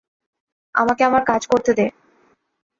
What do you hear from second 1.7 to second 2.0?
দে।